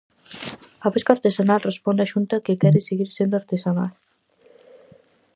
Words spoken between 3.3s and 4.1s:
artesanal.